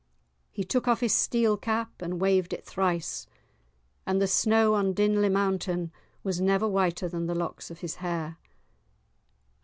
[0.49, 3.27] He took off his steel cap and waved it thrice,
[4.03, 5.91] and the snow on the Dinlay mountain
[6.23, 8.39] was never whiter than the locks of his hair.